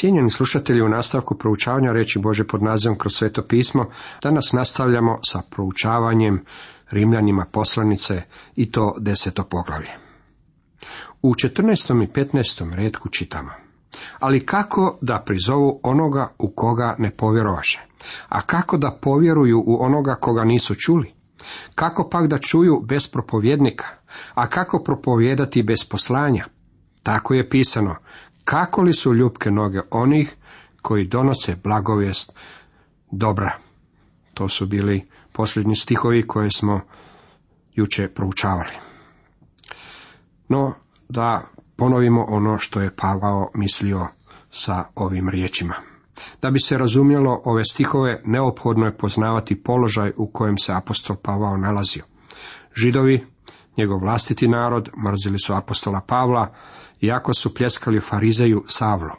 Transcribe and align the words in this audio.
Cijenjeni 0.00 0.30
slušatelji 0.30 0.82
u 0.82 0.88
nastavku 0.88 1.38
proučavanja 1.38 1.92
reći 1.92 2.18
Bože 2.18 2.46
pod 2.46 2.62
nazivom 2.62 2.98
kroz 2.98 3.12
sveto 3.14 3.42
pismo, 3.42 3.86
danas 4.22 4.52
nastavljamo 4.52 5.18
sa 5.30 5.42
proučavanjem 5.50 6.44
Rimljanima 6.90 7.46
poslanice 7.52 8.22
i 8.56 8.70
to 8.70 8.94
deseto 8.98 9.44
poglavlje. 9.44 9.90
U 11.22 11.34
14. 11.34 12.04
i 12.04 12.06
15. 12.06 12.74
redku 12.74 13.08
čitamo. 13.08 13.50
Ali 14.18 14.46
kako 14.46 14.98
da 15.00 15.22
prizovu 15.26 15.80
onoga 15.82 16.28
u 16.38 16.52
koga 16.56 16.94
ne 16.98 17.10
povjerovaše? 17.10 17.80
A 18.28 18.40
kako 18.40 18.76
da 18.78 18.98
povjeruju 19.02 19.62
u 19.66 19.84
onoga 19.84 20.14
koga 20.14 20.44
nisu 20.44 20.74
čuli? 20.74 21.14
Kako 21.74 22.08
pak 22.08 22.26
da 22.26 22.38
čuju 22.38 22.80
bez 22.88 23.08
propovjednika? 23.08 23.86
A 24.34 24.48
kako 24.48 24.82
propovijedati 24.82 25.62
bez 25.62 25.84
poslanja? 25.84 26.44
Tako 27.02 27.34
je 27.34 27.48
pisano, 27.48 27.96
kako 28.44 28.82
li 28.82 28.92
su 28.92 29.14
ljubke 29.14 29.50
noge 29.50 29.80
onih 29.90 30.36
koji 30.82 31.06
donose 31.06 31.56
blagovijest 31.56 32.32
dobra. 33.10 33.52
To 34.34 34.48
su 34.48 34.66
bili 34.66 35.08
posljednji 35.32 35.76
stihovi 35.76 36.26
koje 36.26 36.50
smo 36.50 36.80
juče 37.74 38.08
proučavali. 38.08 38.72
No, 40.48 40.74
da 41.08 41.42
ponovimo 41.76 42.24
ono 42.28 42.58
što 42.58 42.80
je 42.80 42.96
Pavao 42.96 43.50
mislio 43.54 44.06
sa 44.50 44.84
ovim 44.94 45.28
riječima. 45.28 45.74
Da 46.42 46.50
bi 46.50 46.60
se 46.60 46.78
razumjelo 46.78 47.42
ove 47.44 47.64
stihove, 47.64 48.22
neophodno 48.24 48.86
je 48.86 48.96
poznavati 48.96 49.62
položaj 49.62 50.12
u 50.16 50.30
kojem 50.32 50.58
se 50.58 50.72
apostol 50.72 51.16
Pavao 51.16 51.56
nalazio. 51.56 52.04
Židovi, 52.76 53.26
njegov 53.76 53.98
vlastiti 53.98 54.48
narod, 54.48 54.90
mrzili 55.04 55.38
su 55.38 55.54
apostola 55.54 56.00
Pavla, 56.00 56.54
iako 57.00 57.34
su 57.34 57.54
pljeskali 57.54 58.00
farizeju 58.00 58.64
Savlo. 58.66 59.16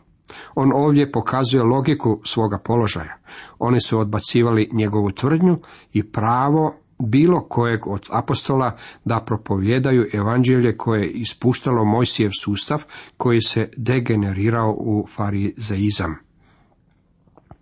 On 0.55 0.71
ovdje 0.73 1.12
pokazuje 1.12 1.63
logiku 1.63 2.21
svoga 2.26 2.57
položaja. 2.57 3.17
Oni 3.59 3.81
su 3.81 3.99
odbacivali 3.99 4.70
njegovu 4.71 5.12
tvrdnju 5.12 5.57
i 5.93 6.12
pravo 6.12 6.76
bilo 6.99 7.41
kojeg 7.41 7.88
od 7.88 8.07
apostola 8.12 8.77
da 9.05 9.20
propovjedaju 9.26 10.07
evanđelje 10.13 10.77
koje 10.77 11.01
je 11.01 11.10
ispuštalo 11.10 11.85
Mojsijev 11.85 12.32
sustav 12.41 12.84
koji 13.18 13.41
se 13.41 13.70
degenerirao 13.77 14.71
u 14.71 15.07
farizeizam. 15.16 16.16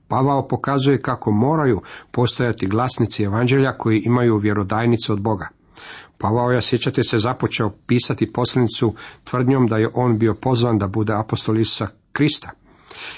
Pavao 0.07 0.47
pokazuje 0.47 1.01
kako 1.01 1.31
moraju 1.31 1.81
postojati 2.11 2.67
glasnici 2.67 3.23
evanđelja 3.23 3.77
koji 3.77 3.99
imaju 3.99 4.37
vjerodajnicu 4.37 5.13
od 5.13 5.21
Boga. 5.21 5.47
Pavao 6.21 6.51
je, 6.51 6.61
sjećate 6.61 7.03
se, 7.03 7.17
započeo 7.17 7.69
pisati 7.87 8.31
poslanicu 8.33 8.93
tvrdnjom 9.23 9.67
da 9.67 9.77
je 9.77 9.89
on 9.93 10.17
bio 10.17 10.33
pozvan 10.33 10.77
da 10.77 10.87
bude 10.87 11.13
apostol 11.13 11.59
Isusa 11.59 11.87
Krista. 12.11 12.49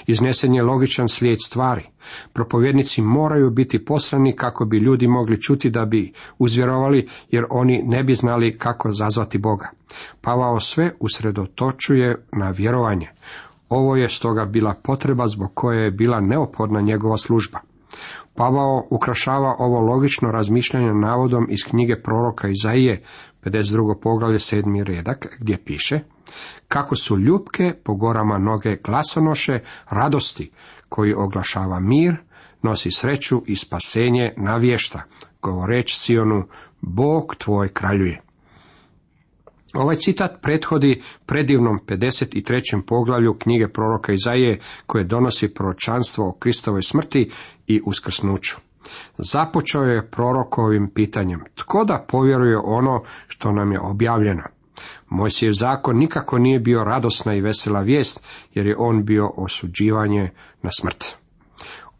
Iznesen 0.06 0.54
je 0.54 0.62
logičan 0.62 1.08
slijed 1.08 1.38
stvari. 1.44 1.88
Propovjednici 2.32 3.02
moraju 3.02 3.50
biti 3.50 3.84
poslani 3.84 4.36
kako 4.36 4.64
bi 4.64 4.78
ljudi 4.78 5.06
mogli 5.06 5.40
čuti 5.40 5.70
da 5.70 5.84
bi 5.84 6.12
uzvjerovali, 6.38 7.08
jer 7.30 7.44
oni 7.50 7.82
ne 7.84 8.02
bi 8.02 8.14
znali 8.14 8.58
kako 8.58 8.92
zazvati 8.92 9.38
Boga. 9.38 9.70
Pavao 10.20 10.60
sve 10.60 10.92
usredotočuje 11.00 12.26
na 12.32 12.50
vjerovanje. 12.50 13.08
Ovo 13.68 13.96
je 13.96 14.08
stoga 14.08 14.44
bila 14.44 14.74
potreba 14.82 15.26
zbog 15.26 15.50
koje 15.54 15.84
je 15.84 15.90
bila 15.90 16.20
neophodna 16.20 16.80
njegova 16.80 17.18
služba. 17.18 17.58
Pavao 18.34 18.86
ukrašava 18.90 19.56
ovo 19.58 19.80
logično 19.80 20.30
razmišljanje 20.30 20.94
navodom 20.94 21.46
iz 21.50 21.64
knjige 21.64 22.02
proroka 22.02 22.48
Izaije, 22.48 23.02
52. 23.42 24.00
poglavlje 24.02 24.38
7. 24.38 24.84
redak, 24.84 25.36
gdje 25.40 25.64
piše 25.64 26.00
kako 26.68 26.96
su 26.96 27.18
ljubke 27.18 27.74
po 27.84 27.94
gorama 27.94 28.38
noge 28.38 28.76
glasonoše 28.84 29.58
radosti, 29.90 30.50
koji 30.88 31.14
oglašava 31.14 31.80
mir, 31.80 32.16
nosi 32.62 32.90
sreću 32.90 33.42
i 33.46 33.56
spasenje 33.56 34.34
navješta, 34.36 35.02
govoreć 35.42 35.96
Sionu, 35.98 36.44
Bog 36.80 37.34
tvoj 37.38 37.68
kraljuje. 37.68 38.20
Ovaj 39.74 39.96
citat 39.96 40.42
prethodi 40.42 41.02
predivnom 41.26 41.80
53. 41.86 42.82
poglavlju 42.86 43.36
knjige 43.38 43.68
proroka 43.68 44.12
Izaije 44.12 44.60
koje 44.86 45.04
donosi 45.04 45.54
proročanstvo 45.54 46.28
o 46.28 46.32
Kristovoj 46.32 46.82
smrti 46.82 47.30
i 47.66 47.80
uskrsnuću. 47.86 48.56
Započeo 49.18 49.82
je 49.82 50.06
prorokovim 50.10 50.90
pitanjem, 50.94 51.40
tko 51.54 51.84
da 51.84 52.04
povjeruje 52.08 52.58
ono 52.58 53.02
što 53.28 53.52
nam 53.52 53.72
je 53.72 53.80
objavljeno? 53.80 54.42
Mojsijev 55.08 55.52
zakon 55.52 55.96
nikako 55.96 56.38
nije 56.38 56.60
bio 56.60 56.84
radosna 56.84 57.34
i 57.34 57.40
vesela 57.40 57.80
vijest, 57.80 58.24
jer 58.54 58.66
je 58.66 58.76
on 58.78 59.04
bio 59.04 59.32
osuđivanje 59.36 60.30
na 60.62 60.70
smrt. 60.80 61.04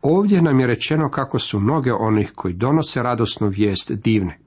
Ovdje 0.02 0.42
nam 0.42 0.60
je 0.60 0.66
rečeno 0.66 1.10
kako 1.10 1.38
su 1.38 1.60
mnoge 1.60 1.92
onih 1.92 2.32
koji 2.34 2.54
donose 2.54 3.02
radosnu 3.02 3.48
vijest 3.48 3.92
divne. 3.92 4.38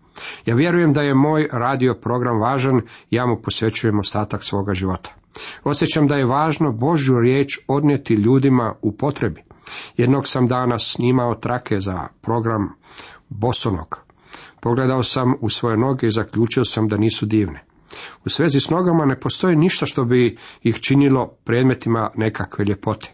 Ja 0.46 0.56
vjerujem 0.56 0.94
da 0.94 1.02
je 1.02 1.14
moj 1.14 1.50
radio 1.52 1.94
program 1.94 2.42
važan, 2.42 2.82
ja 3.10 3.26
mu 3.26 3.42
posvećujem 3.42 4.00
ostatak 4.00 4.44
svoga 4.44 4.74
života. 4.74 5.14
Osjećam 5.64 6.08
da 6.08 6.16
je 6.16 6.26
važno 6.26 6.72
Božju 6.72 7.20
riječ 7.20 7.60
odnijeti 7.68 8.14
ljudima 8.14 8.76
u 8.82 8.92
potrebi. 8.92 9.44
Jednog 9.98 10.28
sam 10.28 10.48
dana 10.48 10.80
snimao 10.80 11.36
trake 11.36 11.80
za 11.80 12.08
program 12.22 12.70
Bosonog. 13.30 14.00
Pogledao 14.60 15.04
sam 15.04 15.36
u 15.42 15.50
svoje 15.50 15.78
noge 15.78 16.08
i 16.08 16.12
zaključio 16.12 16.66
sam 16.66 16.88
da 16.88 16.98
nisu 16.98 17.26
divne. 17.26 17.64
U 18.26 18.30
svezi 18.30 18.60
s 18.60 18.70
nogama 18.70 19.06
ne 19.06 19.20
postoji 19.20 19.56
ništa 19.56 19.86
što 19.86 20.06
bi 20.06 20.38
ih 20.64 20.80
činilo 20.80 21.28
predmetima 21.44 22.12
nekakve 22.16 22.66
ljepote. 22.66 23.14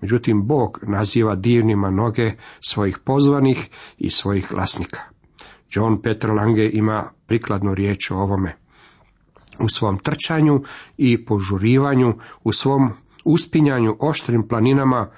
Međutim, 0.00 0.46
Bog 0.46 0.78
naziva 0.82 1.34
divnima 1.34 1.90
noge 1.90 2.32
svojih 2.60 2.98
pozvanih 2.98 3.68
i 3.98 4.10
svojih 4.10 4.48
glasnika. 4.50 5.13
John 5.76 6.02
Peter 6.02 6.30
Lange 6.30 6.70
ima 6.72 7.10
prikladnu 7.26 7.74
riječ 7.74 8.10
o 8.10 8.16
ovome. 8.16 8.56
U 9.60 9.68
svom 9.68 9.98
trčanju 9.98 10.62
i 10.96 11.24
požurivanju, 11.24 12.14
u 12.44 12.52
svom 12.52 12.92
uspinjanju 13.24 13.96
oštrim 14.00 14.48
planinama, 14.48 15.08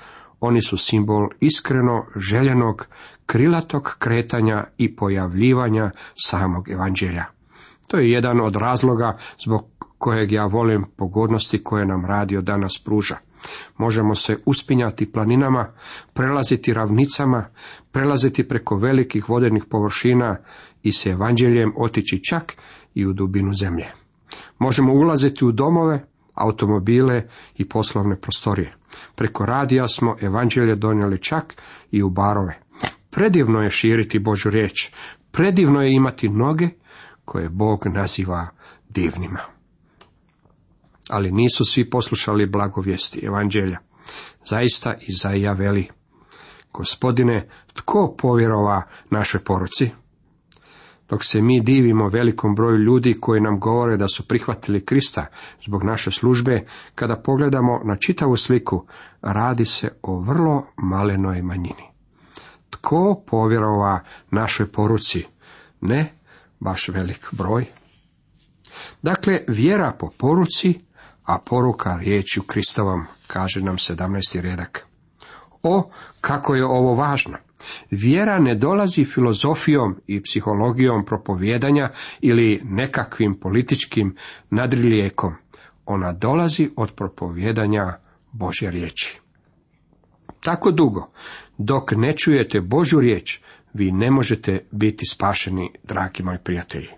oni 0.41 0.63
su 0.63 0.77
simbol 0.77 1.29
iskreno 1.41 2.05
željenog, 2.17 2.87
krilatog 3.27 3.97
kretanja 3.99 4.65
i 4.79 4.97
pojavljivanja 4.97 5.91
samog 6.15 6.69
evanđelja. 6.69 7.25
To 7.87 7.99
je 7.99 8.11
jedan 8.11 8.41
od 8.41 8.57
razloga 8.57 9.17
zbog 9.45 9.77
kojeg 9.99 10.33
ja 10.33 10.47
volim 10.47 10.85
pogodnosti 10.97 11.63
koje 11.63 11.87
nam 11.87 12.05
radio 12.07 12.41
danas 12.41 12.83
pruža. 12.85 13.17
Možemo 13.77 14.15
se 14.15 14.39
uspinjati 14.47 15.13
planinama, 15.13 15.73
prelaziti 16.13 16.75
ravnicama, 16.75 17.49
prelaziti 17.93 18.49
preko 18.49 18.77
velikih 18.77 19.29
vodenih 19.29 19.65
površina 19.71 20.37
i 20.83 20.93
se 20.93 21.11
evanđeljem 21.11 21.73
otići 21.77 22.25
čak 22.25 22.57
i 22.95 23.07
u 23.07 23.13
dubinu 23.13 23.55
zemlje. 23.55 23.87
Možemo 24.59 24.93
ulaziti 24.93 25.45
u 25.45 25.53
domove, 25.53 26.07
automobile 26.35 27.29
i 27.57 27.69
poslovne 27.69 28.21
prostorije. 28.21 28.77
Preko 29.15 29.47
radija 29.47 29.89
smo 29.89 30.17
evanđelje 30.21 30.75
donijeli 30.77 31.23
čak 31.23 31.63
i 31.91 32.03
u 32.03 32.11
barove. 32.11 32.61
Predivno 33.11 33.63
je 33.63 33.71
širiti 33.71 34.19
Božu 34.19 34.51
riječ, 34.51 34.91
predivno 35.33 35.83
je 35.83 35.95
imati 35.95 36.29
noge 36.29 36.69
koje 37.25 37.49
Bog 37.49 37.87
naziva 37.87 38.49
divnima. 38.89 39.56
Ali 41.09 41.33
nisu 41.33 41.65
svi 41.65 41.91
poslušali 41.91 42.47
blagovijesti 42.47 43.27
evanđelja. 43.27 43.79
Zaista 44.51 44.95
Izaija 45.01 45.53
veli, 45.53 45.89
gospodine, 46.73 47.49
tko 47.75 48.15
povjerova 48.19 48.83
našoj 49.11 49.45
poruci? 49.45 49.91
Dok 51.09 51.25
se 51.25 51.43
mi 51.43 51.61
divimo 51.61 52.09
velikom 52.09 52.55
broju 52.55 52.77
ljudi 52.77 53.17
koji 53.21 53.41
nam 53.41 53.61
govore 53.61 53.97
da 53.97 54.09
su 54.09 54.29
prihvatili 54.29 54.85
Krista 54.85 55.27
zbog 55.65 55.85
naše 55.85 56.11
službe, 56.11 56.65
kada 56.95 57.17
pogledamo 57.17 57.81
na 57.85 57.97
čitavu 57.97 58.37
sliku, 58.37 58.87
radi 59.23 59.65
se 59.65 59.89
o 60.03 60.21
vrlo 60.21 60.67
malenoj 60.77 61.43
manjini. 61.43 61.91
Tko 62.71 63.23
povjerova 63.27 64.01
našoj 64.31 64.73
poruci? 64.73 65.25
Ne 65.81 66.15
baš 66.61 66.89
velik 66.89 67.29
broj. 67.33 67.65
Dakle, 69.03 69.41
vjera 69.49 69.97
po 69.99 70.11
poruci, 70.19 70.86
a 71.27 71.39
poruka 71.39 71.97
riječju 71.97 72.43
Kristovom, 72.43 73.07
kaže 73.27 73.61
nam 73.61 73.77
17. 73.77 74.41
redak. 74.41 74.87
O, 75.63 75.91
kako 76.21 76.55
je 76.55 76.65
ovo 76.65 76.95
važno! 76.95 77.37
Vjera 77.91 78.39
ne 78.39 78.55
dolazi 78.55 79.05
filozofijom 79.05 80.01
i 80.07 80.23
psihologijom 80.23 81.05
propovjedanja 81.05 81.91
ili 82.21 82.61
nekakvim 82.65 83.41
političkim 83.41 84.17
nadriljekom. 84.51 85.35
Ona 85.87 86.13
dolazi 86.13 86.71
od 86.77 86.95
propovjedanja 86.95 87.99
Božje 88.33 88.71
riječi. 88.71 89.21
Tako 90.41 90.71
dugo, 90.71 91.11
dok 91.59 91.93
ne 91.97 92.17
čujete 92.17 92.61
Božju 92.61 93.01
riječ, 93.01 93.41
vi 93.73 93.93
ne 93.93 94.11
možete 94.11 94.65
biti 94.71 95.07
spašeni, 95.07 95.73
dragi 95.83 96.23
moji 96.23 96.39
prijatelji. 96.45 96.89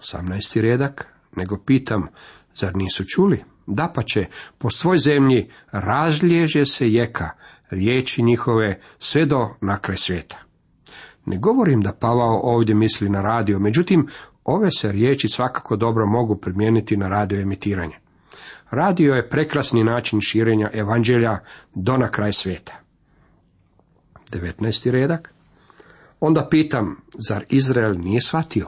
18. 0.00 0.60
redak, 0.60 1.06
nego 1.36 1.58
pitam, 1.66 2.08
zar 2.56 2.76
nisu 2.76 3.04
čuli? 3.04 3.44
Dapače, 3.66 4.26
po 4.58 4.70
svoj 4.70 4.98
zemlji 4.98 5.50
razliježe 5.72 6.64
se 6.64 6.88
jeka, 6.88 7.30
riječi 7.70 8.22
njihove 8.22 8.80
sve 8.98 9.26
do 9.26 9.48
nakraj 9.60 9.96
svijeta. 9.96 10.36
Ne 11.26 11.38
govorim 11.38 11.80
da 11.80 11.92
Pavao 11.92 12.40
ovdje 12.42 12.74
misli 12.74 13.08
na 13.08 13.22
radio, 13.22 13.58
međutim, 13.58 14.08
ove 14.44 14.70
se 14.70 14.92
riječi 14.92 15.28
svakako 15.28 15.76
dobro 15.76 16.06
mogu 16.06 16.36
primijeniti 16.36 16.96
na 16.96 17.08
radio 17.08 17.40
emitiranje. 17.40 17.94
Radio 18.70 19.14
je 19.14 19.28
prekrasni 19.28 19.84
način 19.84 20.20
širenja 20.20 20.70
evanđelja 20.72 21.38
do 21.74 21.96
na 21.96 22.10
kraj 22.10 22.32
svijeta. 22.32 22.72
19. 24.32 24.90
redak. 24.90 25.34
Onda 26.20 26.48
pitam, 26.50 26.96
zar 27.28 27.44
Izrael 27.48 27.98
nije 27.98 28.20
shvatio? 28.20 28.66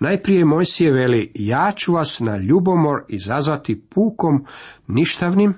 Najprije 0.00 0.44
Mojsije 0.44 0.92
veli, 0.92 1.32
ja 1.34 1.72
ću 1.76 1.92
vas 1.92 2.20
na 2.20 2.36
ljubomor 2.36 3.04
izazvati 3.08 3.82
pukom 3.94 4.44
ništavnim, 4.86 5.54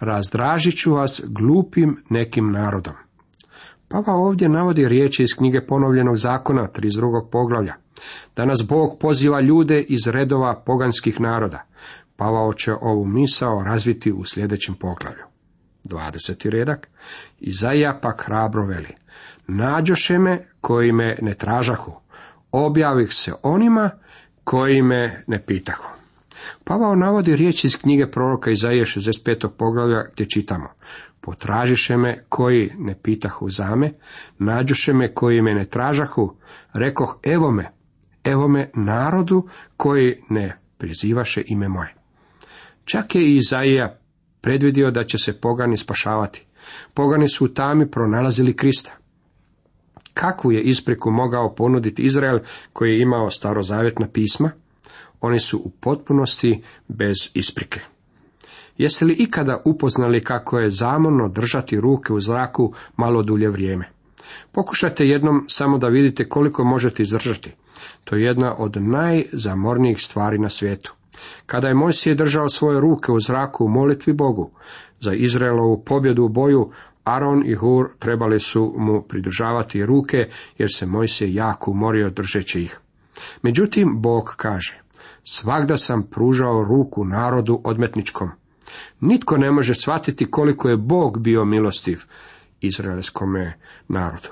razdražit 0.00 0.74
ću 0.78 0.94
vas 0.94 1.22
glupim 1.28 1.96
nekim 2.10 2.52
narodom. 2.52 2.94
Pava 3.88 4.14
ovdje 4.14 4.48
navodi 4.48 4.88
riječi 4.88 5.22
iz 5.22 5.34
knjige 5.38 5.66
ponovljenog 5.66 6.16
zakona 6.16 6.68
32. 6.74 7.30
poglavlja. 7.32 7.74
Danas 8.36 8.66
Bog 8.68 8.98
poziva 9.00 9.40
ljude 9.40 9.80
iz 9.80 10.06
redova 10.06 10.62
poganskih 10.66 11.20
naroda. 11.20 11.62
Pavao 12.16 12.52
će 12.52 12.72
ovu 12.80 13.04
misao 13.04 13.62
razviti 13.64 14.12
u 14.12 14.24
sljedećem 14.24 14.74
poglavlju. 14.74 15.24
20. 15.84 16.50
redak. 16.50 16.88
Izaija 17.40 17.98
pak 18.02 18.24
hrabro 18.24 18.66
veli. 18.66 18.94
Nađoše 19.46 20.18
me 20.18 20.48
koji 20.60 20.92
me 20.92 21.18
ne 21.22 21.34
tražahu. 21.34 21.92
Objavih 22.52 23.08
se 23.12 23.32
onima 23.42 23.90
koji 24.44 24.82
me 24.82 25.24
ne 25.26 25.44
pitahu. 25.46 25.92
Pavao 26.64 26.94
navodi 26.94 27.36
riječ 27.36 27.64
iz 27.64 27.76
knjige 27.76 28.10
proroka 28.10 28.50
Izaije 28.50 28.84
65. 28.84 29.48
poglavlja 29.58 30.02
gdje 30.12 30.28
čitamo. 30.28 30.68
Potražiše 31.20 31.96
me 31.96 32.24
koji 32.28 32.70
ne 32.78 32.94
pitahu 33.02 33.48
za 33.48 33.76
me, 33.76 33.92
nađuše 34.38 34.92
me 34.92 35.14
koji 35.14 35.42
me 35.42 35.54
ne 35.54 35.64
tražahu, 35.64 36.36
rekoh 36.72 37.18
evo 37.22 37.50
me, 37.50 37.70
evo 38.24 38.48
me 38.48 38.70
narodu 38.74 39.48
koji 39.76 40.22
ne 40.30 40.58
prizivaše 40.78 41.42
ime 41.46 41.68
moje. 41.68 41.94
Čak 42.84 43.14
je 43.14 43.22
i 43.22 43.36
Izaija 43.36 43.98
predvidio 44.40 44.90
da 44.90 45.04
će 45.04 45.18
se 45.18 45.40
pogani 45.40 45.76
spašavati. 45.76 46.46
Pogani 46.94 47.28
su 47.28 47.44
u 47.44 47.48
tami 47.48 47.90
pronalazili 47.90 48.56
Krista. 48.56 49.01
Kakvu 50.14 50.52
je 50.52 50.62
ispriku 50.62 51.10
mogao 51.10 51.54
ponuditi 51.54 52.02
Izrael 52.02 52.38
koji 52.72 52.90
je 52.90 53.00
imao 53.00 53.30
starozavjetna 53.30 54.08
pisma? 54.08 54.50
Oni 55.20 55.38
su 55.40 55.58
u 55.58 55.70
potpunosti 55.70 56.62
bez 56.88 57.16
isprike. 57.34 57.80
Jeste 58.78 59.04
li 59.04 59.14
ikada 59.18 59.60
upoznali 59.64 60.24
kako 60.24 60.58
je 60.58 60.70
zamorno 60.70 61.28
držati 61.28 61.80
ruke 61.80 62.12
u 62.12 62.20
zraku 62.20 62.72
malo 62.96 63.22
dulje 63.22 63.50
vrijeme? 63.50 63.90
Pokušajte 64.52 65.04
jednom 65.04 65.44
samo 65.48 65.78
da 65.78 65.88
vidite 65.88 66.28
koliko 66.28 66.64
možete 66.64 67.02
izdržati. 67.02 67.54
To 68.04 68.16
je 68.16 68.22
jedna 68.24 68.54
od 68.58 68.76
najzamornijih 68.76 70.00
stvari 70.00 70.38
na 70.38 70.48
svijetu. 70.48 70.94
Kada 71.46 71.68
je 71.68 71.74
Mojsije 71.74 72.14
držao 72.14 72.48
svoje 72.48 72.80
ruke 72.80 73.12
u 73.12 73.20
zraku 73.20 73.64
u 73.64 73.68
molitvi 73.68 74.12
Bogu 74.12 74.50
za 75.00 75.12
Izraelovu 75.12 75.82
pobjedu 75.84 76.24
u 76.24 76.28
boju, 76.28 76.70
Aron 77.04 77.42
i 77.46 77.54
Hur 77.54 77.88
trebali 77.98 78.40
su 78.40 78.74
mu 78.78 79.02
pridržavati 79.02 79.86
ruke, 79.86 80.28
jer 80.58 80.68
se 80.74 80.86
Mojsije 80.86 81.34
jako 81.34 81.70
umorio 81.70 82.10
držeći 82.10 82.62
ih. 82.62 82.80
Međutim, 83.42 83.88
Bog 83.96 84.34
kaže, 84.36 84.82
svakda 85.22 85.76
sam 85.76 86.02
pružao 86.10 86.64
ruku 86.64 87.04
narodu 87.04 87.60
odmetničkom. 87.64 88.30
Nitko 89.00 89.36
ne 89.36 89.50
može 89.50 89.74
shvatiti 89.74 90.30
koliko 90.30 90.68
je 90.68 90.76
Bog 90.76 91.18
bio 91.18 91.44
milostiv 91.44 92.00
izraelskome 92.60 93.58
narodu. 93.88 94.28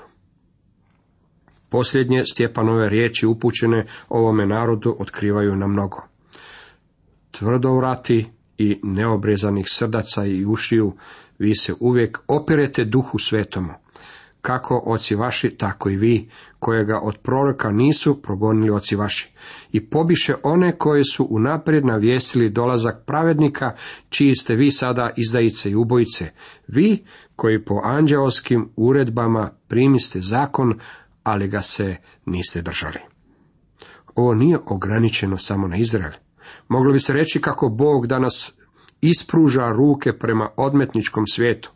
Posljednje 1.69 2.23
Stjepanove 2.25 2.89
riječi 2.89 3.25
upućene 3.25 3.85
ovome 4.09 4.45
narodu 4.45 4.95
otkrivaju 4.99 5.55
na 5.55 5.67
mnogo. 5.67 6.03
Tvrdovrati 7.31 8.27
i 8.57 8.79
neobrezanih 8.83 9.65
srdaca 9.69 10.25
i 10.25 10.45
ušiju, 10.45 10.93
vi 11.41 11.55
se 11.55 11.73
uvijek 11.79 12.19
opirete 12.27 12.85
duhu 12.85 13.19
svetomu, 13.19 13.73
kako 14.41 14.83
oci 14.85 15.15
vaši, 15.15 15.49
tako 15.49 15.89
i 15.89 15.95
vi, 15.95 16.29
kojega 16.59 16.99
od 17.03 17.17
proroka 17.17 17.71
nisu 17.71 18.21
progonili 18.21 18.71
oci 18.71 18.95
vaši, 18.95 19.31
i 19.71 19.89
pobiše 19.89 20.33
one 20.43 20.77
koje 20.77 21.03
su 21.03 21.27
unaprijed 21.29 21.85
navijestili 21.85 22.49
dolazak 22.49 23.05
pravednika, 23.05 23.75
čiji 24.09 24.35
ste 24.35 24.55
vi 24.55 24.71
sada 24.71 25.09
izdajice 25.17 25.71
i 25.71 25.75
ubojice, 25.75 26.29
vi 26.67 27.03
koji 27.35 27.65
po 27.65 27.81
anđeoskim 27.83 28.69
uredbama 28.75 29.51
primiste 29.67 30.21
zakon, 30.21 30.79
ali 31.23 31.47
ga 31.47 31.61
se 31.61 31.95
niste 32.25 32.61
držali. 32.61 32.99
Ovo 34.15 34.33
nije 34.33 34.59
ograničeno 34.65 35.37
samo 35.37 35.67
na 35.67 35.77
Izrael. 35.77 36.11
Moglo 36.67 36.93
bi 36.93 36.99
se 36.99 37.13
reći 37.13 37.41
kako 37.41 37.69
Bog 37.69 38.07
danas 38.07 38.53
ispruža 39.01 39.69
ruke 39.69 40.13
prema 40.13 40.49
odmetničkom 40.57 41.27
svijetu. 41.27 41.71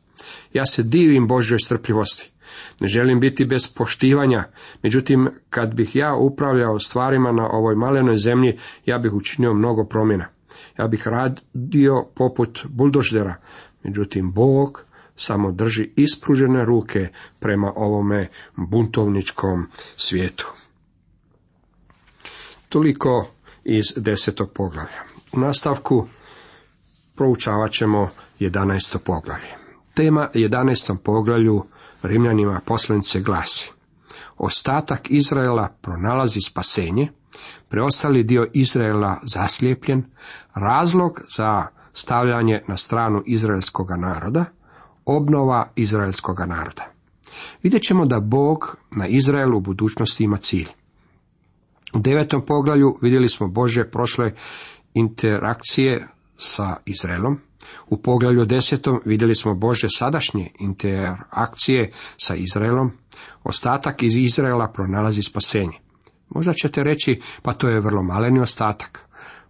Ja 0.54 0.66
se 0.66 0.84
divim 0.84 1.28
Božoj 1.28 1.60
strpljivosti. 1.60 2.32
Ne 2.80 2.88
želim 2.88 3.20
biti 3.20 3.46
bez 3.46 3.68
poštivanja, 3.68 4.44
međutim, 4.84 5.30
kad 5.50 5.76
bih 5.76 5.96
ja 5.96 6.16
upravljao 6.16 6.80
stvarima 6.80 7.32
na 7.32 7.50
ovoj 7.52 7.76
malenoj 7.76 8.18
zemlji, 8.18 8.58
ja 8.86 8.98
bih 8.98 9.14
učinio 9.14 9.54
mnogo 9.54 9.86
promjena. 9.86 10.26
Ja 10.80 10.88
bih 10.88 11.08
radio 11.08 12.06
poput 12.16 12.66
buldoždera, 12.70 13.36
međutim, 13.84 14.32
Bog 14.34 14.86
samo 15.16 15.52
drži 15.52 15.90
ispružene 15.96 16.66
ruke 16.66 17.08
prema 17.40 17.74
ovome 17.76 18.30
buntovničkom 18.56 19.68
svijetu. 19.96 20.54
Toliko 22.70 23.28
iz 23.64 23.86
desetog 23.98 24.52
poglavlja. 24.54 25.04
U 25.34 25.40
nastavku 25.40 26.08
proučavat 27.16 27.72
ćemo 27.72 28.10
11. 28.40 28.98
poglavlje. 28.98 29.56
Tema 29.94 30.30
11. 30.34 30.98
poglavlju 31.04 31.64
Rimljanima 32.04 32.62
poslanice 32.66 33.20
glasi 33.22 33.72
Ostatak 34.38 35.12
Izraela 35.12 35.70
pronalazi 35.82 36.42
spasenje, 36.42 37.12
preostali 37.70 38.24
dio 38.24 38.48
Izraela 38.54 39.20
zaslijepljen, 39.24 40.04
razlog 40.54 41.22
za 41.38 41.68
stavljanje 41.94 42.62
na 42.68 42.78
stranu 42.78 43.24
izraelskog 43.26 43.88
naroda, 43.98 44.46
obnova 45.06 45.72
izraelskog 45.76 46.40
naroda. 46.40 46.84
Vidjet 47.64 47.84
ćemo 47.84 48.06
da 48.06 48.20
Bog 48.20 48.78
na 48.92 49.08
Izraelu 49.08 49.58
u 49.58 49.62
budućnosti 49.62 50.24
ima 50.24 50.38
cilj. 50.38 50.68
U 51.94 52.00
devetom 52.00 52.46
poglavlju 52.46 52.98
vidjeli 53.02 53.30
smo 53.30 53.48
Bože 53.48 53.84
prošle 53.84 54.32
interakcije 54.94 56.08
sa 56.38 56.78
Izraelom. 56.86 57.40
U 57.88 57.98
poglavlju 58.02 58.46
desetom 58.46 59.02
vidjeli 59.06 59.36
smo 59.36 59.56
Bože 59.56 59.88
sadašnje 59.98 60.52
interakcije 60.60 61.92
sa 62.18 62.36
Izraelom. 62.36 62.92
Ostatak 63.44 64.04
iz 64.04 64.18
Izraela 64.18 64.72
pronalazi 64.74 65.22
spasenje. 65.22 65.80
Možda 66.30 66.54
ćete 66.54 66.84
reći, 66.84 67.22
pa 67.42 67.54
to 67.54 67.70
je 67.70 67.80
vrlo 67.80 68.04
maleni 68.04 68.40
ostatak. 68.40 69.00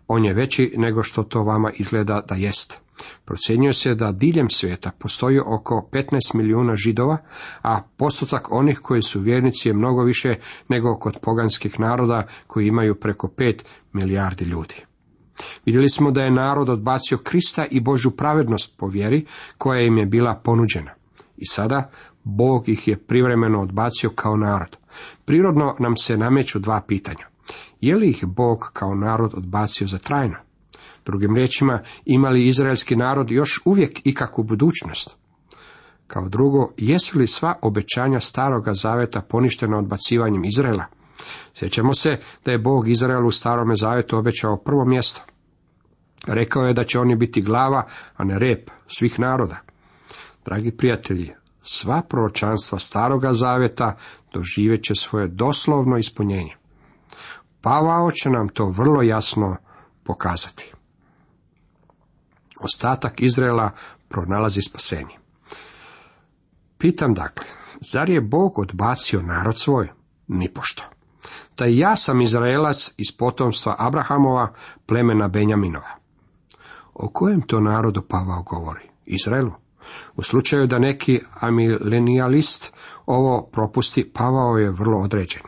On 0.08 0.25
je 0.25 0.34
veći 0.34 0.74
nego 0.77 1.04
što 1.04 1.24
to 1.24 1.44
vama 1.44 1.72
izgleda 1.75 2.22
da 2.30 2.36
jest. 2.36 2.80
Procjenjuje 3.25 3.74
se 3.74 3.96
da 3.96 4.12
diljem 4.12 4.50
svijeta 4.50 4.92
postoji 5.00 5.39
oko 5.39 5.89
15 5.92 6.36
milijuna 6.36 6.75
židova, 6.75 7.18
a 7.62 7.82
postotak 7.98 8.51
onih 8.51 8.80
koji 8.84 9.01
su 9.01 9.20
vjernici 9.20 9.70
je 9.70 9.74
mnogo 9.74 10.04
više 10.04 10.36
nego 10.70 10.96
kod 11.00 11.18
poganskih 11.22 11.80
naroda 11.80 12.27
koji 12.48 12.68
imaju 12.68 12.96
preko 12.96 13.27
5 13.27 13.63
milijardi 13.94 14.46
ljudi. 14.46 14.75
Vidjeli 15.65 15.89
smo 15.89 16.12
da 16.12 16.24
je 16.24 16.32
narod 16.32 16.70
odbacio 16.70 17.18
Krista 17.18 17.65
i 17.72 17.80
Božju 17.80 18.12
pravednost 18.12 18.77
po 18.77 18.88
vjeri 18.88 19.25
koja 19.58 19.82
im 19.82 19.98
je 19.98 20.06
bila 20.06 20.42
ponuđena. 20.44 20.92
I 21.38 21.46
sada 21.46 21.89
Bog 22.24 22.70
ih 22.70 22.88
je 22.88 22.98
privremeno 22.98 23.62
odbacio 23.62 24.10
kao 24.10 24.38
narod. 24.38 24.77
Prirodno 25.25 25.75
nam 25.80 25.96
se 25.96 26.18
nameću 26.18 26.60
dva 26.60 26.82
pitanja. 26.88 27.27
Je 27.82 27.96
li 27.96 28.10
ih 28.10 28.25
Bog 28.25 28.70
kao 28.74 28.96
narod 28.96 29.34
odbacio 29.34 29.88
za 29.88 29.98
trajno? 29.98 30.36
Drugim 31.06 31.36
riječima, 31.36 31.80
ima 32.06 32.30
li 32.30 32.48
izraelski 32.48 32.96
narod 32.96 33.32
još 33.32 33.62
uvijek 33.65 34.01
ikakvu 34.04 34.44
budućnost? 34.44 35.15
Kao 36.08 36.30
drugo, 36.30 36.72
jesu 36.77 37.20
li 37.20 37.27
sva 37.27 37.56
obećanja 37.62 38.20
staroga 38.20 38.74
zaveta 38.74 39.22
poništena 39.22 39.77
odbacivanjem 39.77 40.46
Izraela? 40.46 40.86
Sjećamo 41.53 41.93
se 41.93 42.19
da 42.45 42.51
je 42.51 42.57
Bog 42.57 42.88
Izraelu 42.88 43.27
u 43.27 43.31
starome 43.31 43.75
zavetu 43.75 44.17
obećao 44.17 44.57
prvo 44.57 44.86
mjesto. 44.86 45.22
Rekao 46.27 46.63
je 46.63 46.74
da 46.74 46.84
će 46.84 47.00
oni 47.00 47.15
biti 47.15 47.41
glava, 47.41 47.88
a 48.15 48.24
ne 48.24 48.39
rep 48.39 48.69
svih 48.88 49.19
naroda. 49.19 49.57
Dragi 50.45 50.72
prijatelji, 50.72 51.34
sva 51.63 52.01
proročanstva 52.10 52.79
staroga 52.79 53.34
zaveta 53.34 53.98
doživjet 54.34 54.84
će 54.84 54.95
svoje 54.95 55.27
doslovno 55.27 55.98
ispunjenje. 55.98 56.55
Pavao 57.62 58.12
će 58.12 58.29
nam 58.29 58.50
to 58.50 58.65
vrlo 58.69 59.01
jasno 59.01 59.57
pokazati. 60.03 60.72
Ostatak 62.60 63.22
Izraela 63.22 63.72
pronalazi 64.07 64.62
spasenje. 64.62 65.15
Pitam 66.77 67.13
dakle, 67.13 67.45
zar 67.91 68.10
je 68.10 68.22
Bog 68.22 68.60
odbacio 68.60 69.22
narod 69.22 69.60
svoj? 69.60 69.89
Nipošto. 70.27 70.84
Taj 71.55 71.77
ja 71.77 71.95
sam 71.95 72.21
Izraelac 72.21 72.91
iz 72.97 73.17
potomstva 73.17 73.75
Abrahamova, 73.79 74.53
plemena 74.85 75.27
Benjaminova. 75.27 75.95
O 76.93 77.09
kojem 77.09 77.41
to 77.41 77.59
narodu 77.59 78.01
Pavao 78.01 78.43
govori? 78.43 78.89
Izraelu. 79.05 79.51
U 80.15 80.24
slučaju 80.24 80.67
da 80.67 80.79
neki 80.79 81.19
amilenijalist 81.39 82.74
ovo 83.05 83.50
propusti, 83.51 84.12
Pavao 84.13 84.57
je 84.57 84.71
vrlo 84.71 85.00
određen. 85.00 85.41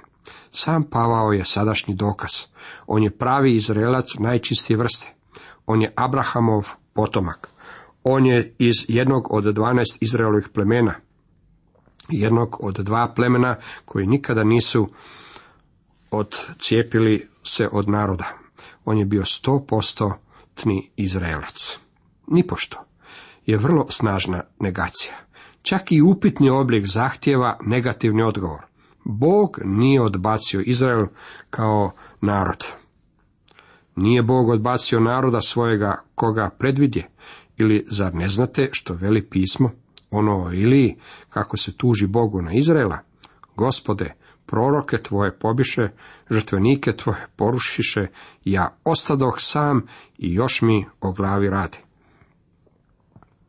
Sam 0.51 0.83
Pavao 0.83 1.31
je 1.31 1.45
sadašnji 1.45 1.95
dokaz. 1.95 2.31
On 2.87 3.03
je 3.03 3.17
pravi 3.17 3.55
Izraelac 3.55 4.15
najčistije 4.19 4.77
vrste. 4.77 5.13
On 5.65 5.81
je 5.81 5.93
Abrahamov 5.95 6.69
potomak. 6.93 7.49
On 8.03 8.25
je 8.25 8.55
iz 8.59 8.75
jednog 8.87 9.33
od 9.33 9.43
dvanaest 9.55 9.97
Izraelovih 10.01 10.49
plemena. 10.53 10.93
Jednog 12.09 12.57
od 12.59 12.75
dva 12.75 13.13
plemena 13.15 13.55
koji 13.85 14.07
nikada 14.07 14.43
nisu 14.43 14.87
odcijepili 16.11 17.29
se 17.43 17.67
od 17.71 17.89
naroda. 17.89 18.37
On 18.85 18.97
je 18.97 19.05
bio 19.05 19.25
sto 19.25 19.65
postotni 19.67 20.91
Izraelac. 20.95 21.79
Nipošto 22.27 22.83
je 23.45 23.57
vrlo 23.57 23.85
snažna 23.89 24.43
negacija. 24.59 25.13
Čak 25.61 25.91
i 25.91 26.01
upitni 26.01 26.49
oblik 26.49 26.85
zahtjeva 26.85 27.57
negativni 27.65 28.23
odgovor. 28.23 28.61
Bog 29.03 29.59
nije 29.63 30.01
odbacio 30.01 30.61
Izrael 30.65 31.05
kao 31.49 31.91
narod. 32.21 32.67
Nije 33.95 34.23
Bog 34.23 34.49
odbacio 34.49 34.99
naroda 34.99 35.41
svojega 35.41 36.03
koga 36.15 36.49
predvidje, 36.59 37.09
ili 37.57 37.85
zar 37.89 38.15
ne 38.15 38.27
znate 38.27 38.69
što 38.71 38.93
veli 38.93 39.29
pismo, 39.29 39.71
ono 40.11 40.43
o 40.43 40.51
Iliji, 40.51 40.95
kako 41.29 41.57
se 41.57 41.77
tuži 41.77 42.07
Bogu 42.07 42.41
na 42.41 42.53
Izraela? 42.53 42.99
Gospode, 43.55 44.13
proroke 44.47 44.97
tvoje 44.97 45.39
pobiše, 45.39 45.89
žrtvenike 46.29 46.91
tvoje 46.91 47.27
porušiše, 47.35 48.07
ja 48.45 48.77
ostadoh 48.83 49.35
sam 49.37 49.85
i 50.17 50.33
još 50.33 50.61
mi 50.61 50.85
o 51.01 51.11
glavi 51.11 51.49
radi. 51.49 51.77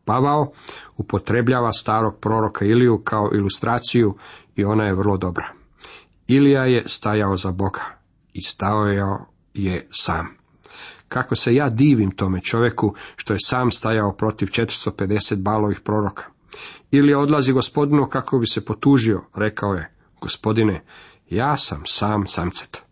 Pavao 0.05 0.52
upotrebljava 0.97 1.73
starog 1.73 2.19
proroka 2.21 2.64
Iliju 2.64 3.00
kao 3.05 3.31
ilustraciju 3.35 4.14
i 4.57 4.64
ona 4.64 4.85
je 4.85 4.95
vrlo 4.95 5.17
dobra. 5.17 5.47
Ilija 6.26 6.64
je 6.64 6.83
stajao 6.87 7.37
za 7.37 7.52
Boga 7.52 7.83
i 8.33 8.43
stajao 8.43 9.26
je 9.55 9.88
sam. 9.90 10.26
Kako 11.09 11.37
se 11.37 11.55
ja 11.55 11.69
divim 11.69 12.11
tome 12.11 12.40
čovjeku 12.40 12.95
što 13.17 13.33
je 13.33 13.38
sam 13.45 13.71
stajao 13.71 14.12
protiv 14.12 14.47
450 14.47 15.43
balovih 15.43 15.81
proroka. 15.81 16.25
Ili 16.90 17.14
odlazi 17.14 17.52
gospodinu 17.52 18.07
kako 18.07 18.38
bi 18.38 18.47
se 18.47 18.64
potužio, 18.64 19.25
rekao 19.35 19.75
je, 19.75 19.98
gospodine, 20.20 20.84
ja 21.30 21.56
sam 21.56 21.82
sam 21.87 22.26
samcet. 22.26 22.82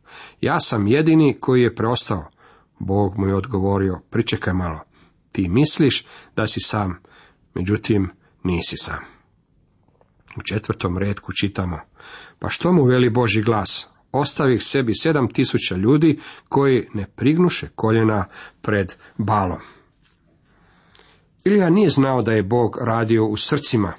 Ja 0.40 0.60
sam 0.60 0.86
jedini 0.86 1.36
koji 1.40 1.62
je 1.62 1.74
preostao. 1.74 2.30
Bog 2.78 3.18
mu 3.18 3.26
je 3.26 3.34
odgovorio, 3.34 4.00
pričekaj 4.10 4.54
malo. 4.54 4.80
Ti 5.32 5.48
misliš 5.48 6.06
da 6.36 6.46
si 6.46 6.60
sam, 6.60 7.02
međutim 7.54 8.10
nisi 8.44 8.76
sam. 8.76 8.98
U 10.36 10.42
četvrtom 10.42 10.98
redku 10.98 11.32
čitamo, 11.40 11.80
pa 12.38 12.48
što 12.48 12.72
mu 12.72 12.84
veli 12.84 13.10
Boži 13.10 13.42
glas? 13.42 13.88
Ostavi 14.12 14.60
sebi 14.60 14.94
sedam 14.94 15.28
tisuća 15.28 15.76
ljudi 15.76 16.20
koji 16.48 16.88
ne 16.94 17.06
prignuše 17.16 17.68
koljena 17.74 18.24
pred 18.62 18.92
balom. 19.18 19.60
Ilija 21.44 21.70
nije 21.70 21.90
znao 21.90 22.22
da 22.22 22.32
je 22.32 22.42
Bog 22.42 22.78
radio 22.80 23.26
u 23.26 23.36
srcima 23.36 23.92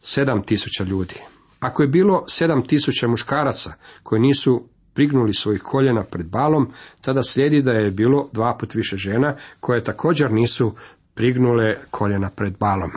sedam 0.00 0.42
tisuća 0.42 0.84
ljudi. 0.84 1.14
Ako 1.60 1.82
je 1.82 1.88
bilo 1.88 2.24
sedam 2.28 2.66
tisuća 2.66 3.08
muškaraca 3.08 3.72
koji 4.02 4.20
nisu 4.20 4.68
prignuli 4.94 5.34
svojih 5.34 5.62
koljena 5.62 6.04
pred 6.04 6.26
balom, 6.26 6.72
tada 7.00 7.22
slijedi 7.22 7.62
da 7.62 7.72
je 7.72 7.90
bilo 7.90 8.28
dva 8.32 8.56
put 8.58 8.74
više 8.74 8.96
žena 8.96 9.36
koje 9.60 9.84
također 9.84 10.32
nisu 10.32 10.74
prignule 11.14 11.76
koljena 11.90 12.30
pred 12.30 12.58
balom. 12.58 12.90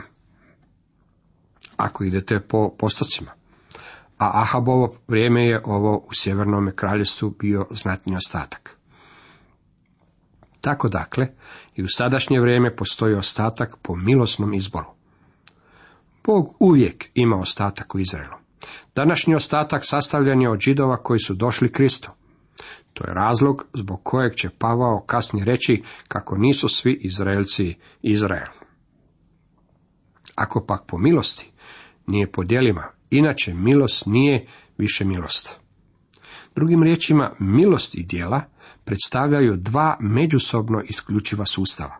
Ako 1.76 2.04
idete 2.04 2.40
po 2.40 2.70
postocima. 2.78 3.30
A 4.18 4.30
Ahabovo 4.40 4.94
vrijeme 5.08 5.46
je 5.46 5.62
ovo 5.64 5.96
u 5.96 6.14
sjevernom 6.14 6.70
kraljestvu 6.76 7.30
bio 7.30 7.66
znatni 7.70 8.16
ostatak. 8.16 8.76
Tako 10.60 10.88
dakle, 10.88 11.28
i 11.76 11.82
u 11.82 11.86
sadašnje 11.88 12.40
vrijeme 12.40 12.76
postoji 12.76 13.14
ostatak 13.14 13.76
po 13.82 13.96
milosnom 13.96 14.54
izboru. 14.54 14.86
Bog 16.24 16.56
uvijek 16.60 17.10
ima 17.14 17.36
ostatak 17.36 17.94
u 17.94 17.98
Izraelu. 17.98 18.43
Današnji 18.94 19.34
ostatak 19.34 19.82
sastavljen 19.84 20.42
je 20.42 20.50
od 20.50 20.60
židova 20.60 21.02
koji 21.02 21.18
su 21.20 21.34
došli 21.34 21.72
Kristu. 21.72 22.10
To 22.92 23.06
je 23.06 23.14
razlog 23.14 23.66
zbog 23.74 24.00
kojeg 24.02 24.34
će 24.34 24.50
Pavao 24.58 25.04
kasnije 25.06 25.44
reći 25.44 25.82
kako 26.08 26.36
nisu 26.36 26.68
svi 26.68 27.00
Izraelci 27.02 27.74
Izrael. 28.02 28.48
Ako 30.34 30.64
pak 30.66 30.82
po 30.86 30.98
milosti 30.98 31.50
nije 32.06 32.32
po 32.32 32.44
djelima, 32.44 32.84
inače 33.10 33.54
milost 33.54 34.06
nije 34.06 34.46
više 34.78 35.04
milost. 35.04 35.58
Drugim 36.54 36.82
riječima, 36.82 37.30
milost 37.38 37.94
i 37.94 38.02
djela 38.02 38.42
predstavljaju 38.84 39.56
dva 39.56 39.96
međusobno 40.00 40.82
isključiva 40.88 41.46
sustava. 41.46 41.96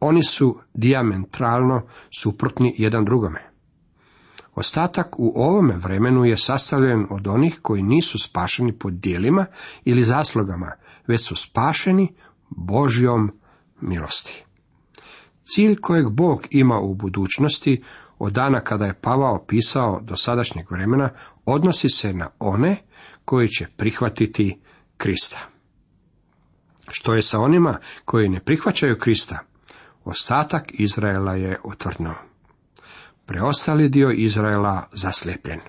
Oni 0.00 0.22
su 0.22 0.58
diametralno 0.74 1.82
suprotni 2.20 2.74
jedan 2.78 3.04
drugome. 3.04 3.55
Ostatak 4.56 5.18
u 5.18 5.32
ovome 5.36 5.76
vremenu 5.76 6.24
je 6.24 6.36
sastavljen 6.36 7.06
od 7.10 7.26
onih 7.26 7.58
koji 7.62 7.82
nisu 7.82 8.18
spašeni 8.18 8.78
pod 8.78 8.92
dijelima 8.92 9.46
ili 9.84 10.04
zaslugama, 10.04 10.72
već 11.06 11.26
su 11.26 11.36
spašeni 11.36 12.14
Božjom 12.50 13.32
milosti. 13.80 14.44
Cilj 15.44 15.76
kojeg 15.76 16.10
Bog 16.10 16.46
ima 16.50 16.80
u 16.80 16.94
budućnosti 16.94 17.82
od 18.18 18.32
dana 18.32 18.60
kada 18.60 18.84
je 18.84 19.00
Pavao 19.00 19.44
pisao 19.46 20.00
do 20.02 20.16
sadašnjeg 20.16 20.70
vremena 20.70 21.10
odnosi 21.44 21.88
se 21.88 22.12
na 22.12 22.28
one 22.38 22.76
koji 23.24 23.48
će 23.48 23.66
prihvatiti 23.76 24.60
Krista. 24.96 25.40
Što 26.88 27.14
je 27.14 27.22
sa 27.22 27.40
onima 27.40 27.78
koji 28.04 28.28
ne 28.28 28.40
prihvaćaju 28.40 28.98
Krista? 28.98 29.38
Ostatak 30.04 30.64
Izraela 30.72 31.34
je 31.34 31.60
otvrdnuo 31.64 32.25
preostali 33.26 33.88
dio 33.88 34.10
Izraela 34.10 34.88
zaslijepljen. 34.92 35.60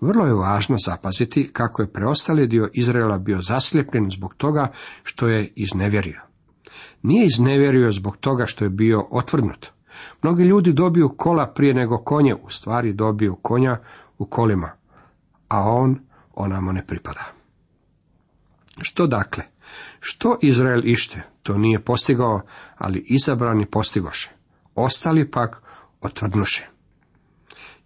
Vrlo 0.00 0.26
je 0.26 0.34
važno 0.34 0.76
zapaziti 0.86 1.50
kako 1.52 1.82
je 1.82 1.92
preostali 1.92 2.46
dio 2.46 2.70
Izraela 2.72 3.18
bio 3.18 3.42
zaslijepljen 3.42 4.10
zbog 4.10 4.34
toga 4.34 4.72
što 5.02 5.28
je 5.28 5.52
iznevjerio. 5.56 6.20
Nije 7.02 7.26
iznevjerio 7.26 7.92
zbog 7.92 8.16
toga 8.16 8.44
što 8.46 8.64
je 8.64 8.70
bio 8.70 9.06
otvrdnut. 9.10 9.66
Mnogi 10.22 10.42
ljudi 10.42 10.72
dobiju 10.72 11.14
kola 11.16 11.46
prije 11.46 11.74
nego 11.74 11.98
konje, 11.98 12.34
u 12.34 12.50
stvari 12.50 12.92
dobiju 12.92 13.36
konja 13.42 13.76
u 14.18 14.26
kolima, 14.26 14.70
a 15.48 15.60
on 15.60 15.98
onamo 16.34 16.72
ne 16.72 16.86
pripada. 16.86 17.24
Što 18.80 19.06
dakle? 19.06 19.44
Što 20.00 20.38
Izrael 20.42 20.80
ište? 20.84 21.22
To 21.42 21.58
nije 21.58 21.80
postigao, 21.80 22.40
ali 22.76 23.04
izabrani 23.08 23.66
postigoše. 23.66 24.30
Ostali 24.74 25.30
pak 25.30 25.62
otvrdnuše. 26.06 26.66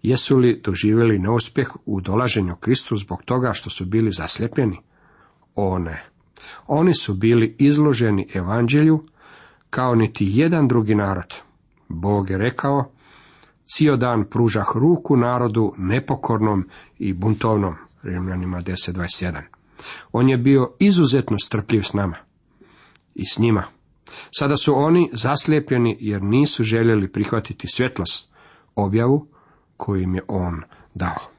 Jesu 0.03 0.39
li 0.39 0.61
doživjeli 0.65 1.19
neuspjeh 1.19 1.69
u 1.87 2.00
dolaženju 2.00 2.57
Kristu 2.57 2.97
zbog 2.97 3.23
toga 3.23 3.53
što 3.53 3.71
su 3.71 3.85
bili 3.85 4.11
zaslijepljeni? 4.12 4.81
O 5.55 5.79
ne. 5.79 6.05
Oni 6.67 6.95
su 6.95 7.15
bili 7.15 7.57
izloženi 7.59 8.29
evanđelju 8.35 9.05
kao 9.71 9.95
niti 9.95 10.27
jedan 10.29 10.69
drugi 10.69 10.95
narod. 10.95 11.35
Bog 11.89 12.31
je 12.31 12.39
rekao, 12.39 12.93
cijel 13.67 13.97
dan 13.97 14.25
pružah 14.25 14.67
ruku 14.75 15.17
narodu 15.17 15.75
nepokornom 15.79 16.69
i 16.99 17.12
buntovnom. 17.12 17.75
Rimljanima 18.03 18.62
10.27. 18.62 19.41
On 20.12 20.29
je 20.29 20.39
bio 20.39 20.73
izuzetno 20.79 21.39
strpljiv 21.39 21.83
s 21.83 21.93
nama 21.93 22.17
i 23.15 23.27
s 23.27 23.39
njima. 23.39 23.65
Sada 24.38 24.57
su 24.57 24.75
oni 24.76 25.11
zaslijepljeni 25.12 25.97
jer 26.00 26.23
nisu 26.23 26.64
željeli 26.64 27.12
prihvatiti 27.12 27.69
svjetlost, 27.69 28.33
objavu 28.75 29.29
koju 29.76 30.02
im 30.02 30.14
je 30.14 30.23
on 30.29 30.62
dao. 30.95 31.31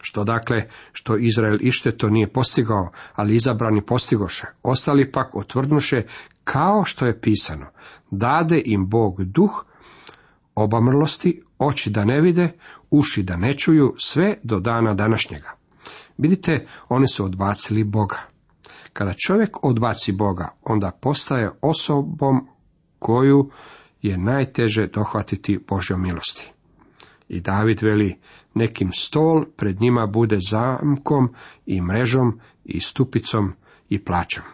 Što 0.00 0.24
dakle, 0.24 0.68
što 0.92 1.16
Izrael 1.16 1.58
ište 1.60 1.96
to 1.96 2.10
nije 2.10 2.32
postigao, 2.32 2.90
ali 3.14 3.34
izabrani 3.34 3.86
postigoše, 3.86 4.46
ostali 4.62 5.12
pak 5.12 5.34
otvrdnuše 5.36 6.02
kao 6.44 6.84
što 6.84 7.06
je 7.06 7.20
pisano, 7.20 7.66
dade 8.10 8.62
im 8.64 8.88
Bog 8.88 9.24
duh 9.24 9.64
obamrlosti, 10.54 11.42
oči 11.58 11.90
da 11.90 12.04
ne 12.04 12.20
vide, 12.20 12.52
uši 12.90 13.22
da 13.22 13.36
ne 13.36 13.56
čuju, 13.58 13.94
sve 13.98 14.38
do 14.42 14.60
dana 14.60 14.94
današnjega. 14.94 15.56
Vidite, 16.18 16.66
oni 16.88 17.06
su 17.08 17.24
odbacili 17.24 17.84
Boga. 17.84 18.18
Kada 18.98 19.14
čovjek 19.14 19.64
odbaci 19.64 20.12
Boga, 20.12 20.48
onda 20.62 20.90
postaje 20.90 21.50
osobom 21.62 22.48
koju 22.98 23.50
je 24.02 24.18
najteže 24.18 24.86
dohvatiti 24.86 25.58
Božjom 25.68 26.02
milosti. 26.02 26.50
I 27.28 27.40
David 27.40 27.82
veli, 27.82 28.18
nekim 28.54 28.92
stol 28.92 29.44
pred 29.56 29.80
njima 29.80 30.06
bude 30.06 30.38
zamkom 30.50 31.34
i 31.66 31.80
mrežom 31.80 32.40
i 32.64 32.80
stupicom 32.80 33.52
i 33.88 34.04
plaćom. 34.04 34.44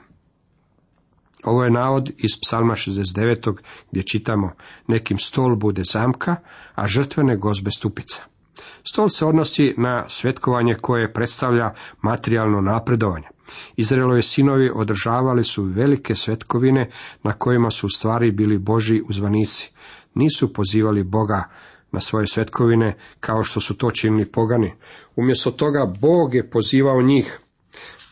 Ovo 1.45 1.65
je 1.65 1.71
navod 1.71 2.11
iz 2.17 2.31
psalma 2.43 2.75
69. 2.75 3.57
gdje 3.91 4.03
čitamo 4.03 4.53
nekim 4.89 5.19
stol 5.19 5.57
bude 5.57 5.83
zamka, 5.93 6.37
a 6.75 6.87
žrtvene 6.87 7.37
gozbe 7.37 7.71
stupica. 7.71 8.34
Stol 8.85 9.09
se 9.09 9.27
odnosi 9.27 9.75
na 9.77 10.09
svetkovanje 10.09 10.75
koje 10.75 11.13
predstavlja 11.13 11.75
materijalno 12.03 12.61
napredovanje. 12.61 13.27
Izraelove 13.77 14.23
sinovi 14.23 14.71
održavali 14.75 15.45
su 15.45 15.63
velike 15.63 16.15
svetkovine 16.15 16.91
na 17.23 17.33
kojima 17.33 17.71
su 17.71 17.87
u 17.87 17.91
stvari 17.91 18.31
bili 18.31 18.59
Boži 18.59 19.03
uzvanici. 19.09 19.73
Nisu 20.15 20.53
pozivali 20.53 21.03
Boga 21.03 21.45
na 21.93 22.01
svoje 22.01 22.27
svetkovine 22.27 22.97
kao 23.21 23.43
što 23.43 23.61
su 23.61 23.77
to 23.77 23.91
činili 23.91 24.27
pogani. 24.33 24.73
Umjesto 25.17 25.51
toga 25.51 25.93
Bog 26.01 26.35
je 26.35 26.51
pozivao 26.51 27.03
njih. 27.03 27.39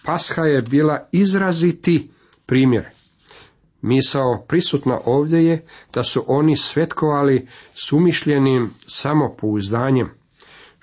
Pasha 0.04 0.42
je 0.42 0.60
bila 0.60 1.08
izraziti 1.12 2.10
primjer. 2.46 2.84
Misao 3.82 4.44
prisutna 4.48 4.98
ovdje 5.04 5.44
je 5.46 5.66
da 5.94 6.02
su 6.02 6.24
oni 6.26 6.56
svetkovali 6.56 7.48
sumišljenim 7.74 8.70
samopouzdanjem, 8.86 10.10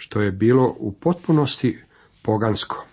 što 0.02 0.22
je 0.22 0.32
bilo 0.32 0.76
u 0.80 0.92
potpunosti 0.92 1.80
pogansko. 2.22 2.86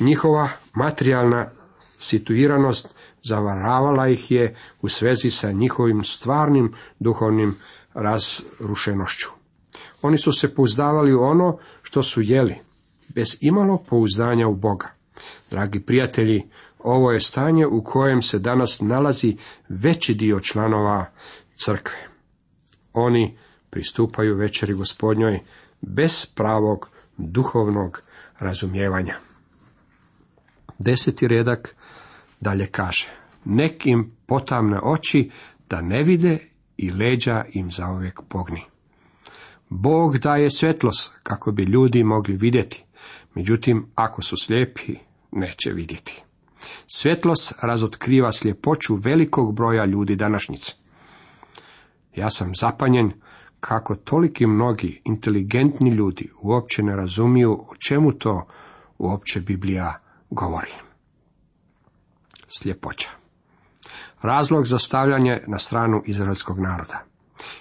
Njihova 0.00 0.48
materijalna 0.74 1.50
situiranost 1.98 2.94
zavaravala 3.22 4.08
ih 4.08 4.30
je 4.30 4.56
u 4.82 4.88
svezi 4.88 5.30
sa 5.30 5.52
njihovim 5.52 6.04
stvarnim 6.04 6.74
duhovnim 6.98 7.56
razrušenošću. 7.94 9.28
Oni 10.02 10.18
su 10.18 10.32
se 10.32 10.54
pouzdavali 10.54 11.14
u 11.14 11.22
ono 11.22 11.58
što 11.82 12.02
su 12.02 12.22
jeli, 12.22 12.56
bez 13.08 13.36
imalo 13.40 13.78
pouzdanja 13.88 14.48
u 14.48 14.54
Boga. 14.54 14.90
Dragi 15.50 15.80
prijatelji, 15.80 16.42
ovo 16.78 17.12
je 17.12 17.20
stanje 17.20 17.66
u 17.66 17.84
kojem 17.84 18.22
se 18.22 18.38
danas 18.38 18.80
nalazi 18.80 19.36
veći 19.68 20.14
dio 20.14 20.40
članova 20.40 21.06
crkve. 21.56 22.08
Oni 22.92 23.38
pristupaju 23.70 24.36
večeri 24.36 24.74
gospodnjoj 24.74 25.40
bez 25.82 26.26
pravog 26.26 26.90
duhovnog 27.16 28.02
razumijevanja. 28.38 29.14
Deseti 30.78 31.28
redak 31.28 31.74
dalje 32.40 32.66
kaže, 32.66 33.10
nek 33.44 33.86
im 33.86 34.12
potamne 34.26 34.80
oči 34.82 35.30
da 35.68 35.80
ne 35.80 36.02
vide 36.02 36.38
i 36.76 36.90
leđa 36.90 37.44
im 37.52 37.70
zauvijek 37.70 38.20
pogni. 38.28 38.62
Bog 39.68 40.18
daje 40.18 40.50
svjetlost 40.50 41.12
kako 41.22 41.52
bi 41.52 41.62
ljudi 41.62 42.04
mogli 42.04 42.36
vidjeti, 42.36 42.84
međutim 43.34 43.86
ako 43.94 44.22
su 44.22 44.36
slijepi 44.36 44.94
neće 45.32 45.70
vidjeti. 45.70 46.22
Svjetlost 46.86 47.52
razotkriva 47.62 48.32
sljepoću 48.32 48.94
velikog 48.94 49.54
broja 49.54 49.84
ljudi 49.84 50.16
današnjice. 50.16 50.72
Ja 52.16 52.30
sam 52.30 52.54
zapanjen 52.54 53.12
kako 53.62 53.94
toliki 53.94 54.46
mnogi 54.46 55.00
inteligentni 55.04 55.90
ljudi 55.90 56.30
uopće 56.40 56.82
ne 56.82 56.96
razumiju 56.96 57.52
o 57.52 57.74
čemu 57.76 58.12
to 58.12 58.46
uopće 58.98 59.40
Biblija 59.40 59.98
govori. 60.30 60.72
Sljepoća. 62.58 63.10
Razlog 64.22 64.66
za 64.66 64.78
stavljanje 64.78 65.42
na 65.46 65.58
stranu 65.58 66.02
izraelskog 66.06 66.58
naroda. 66.58 67.04